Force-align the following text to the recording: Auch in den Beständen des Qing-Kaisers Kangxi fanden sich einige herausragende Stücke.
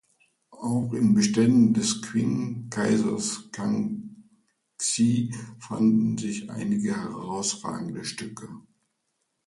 Auch 0.63 0.93
in 0.93 1.09
den 1.09 1.13
Beständen 1.13 1.73
des 1.75 2.01
Qing-Kaisers 2.01 3.51
Kangxi 3.51 5.31
fanden 5.59 6.17
sich 6.17 6.49
einige 6.49 6.95
herausragende 6.97 8.03
Stücke. 8.03 8.49